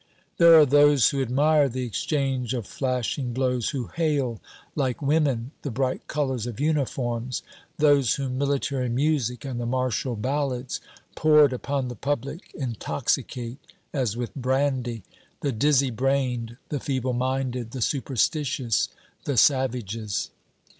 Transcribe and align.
There 0.39 0.59
are 0.59 0.65
those 0.65 1.11
who 1.11 1.21
admire 1.21 1.69
the 1.69 1.85
exchange 1.85 2.55
of 2.55 2.65
flashing 2.65 3.33
blows, 3.33 3.69
who 3.69 3.85
hail 3.93 4.41
like 4.75 4.99
women 4.99 5.51
the 5.61 5.69
bright 5.69 6.07
colors 6.07 6.47
of 6.47 6.59
uniforms; 6.59 7.43
those 7.77 8.15
whom 8.15 8.35
military 8.35 8.89
music 8.89 9.45
and 9.45 9.59
the 9.59 9.67
martial 9.67 10.15
ballads 10.15 10.81
poured 11.15 11.53
upon 11.53 11.87
the 11.87 11.95
public 11.95 12.49
intoxicate 12.55 13.59
as 13.93 14.17
with 14.17 14.33
brandy; 14.33 15.03
the 15.41 15.51
dizzy 15.51 15.91
brained, 15.91 16.57
the 16.69 16.79
feeble 16.79 17.13
minded, 17.13 17.69
the 17.69 17.81
superstitious, 17.83 18.89
the 19.25 19.37
savages. 19.37 20.31